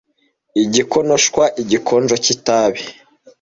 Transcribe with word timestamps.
igikonoshwa 0.63 1.43
igikonjo 1.61 2.15
cy'itabi 2.23 2.81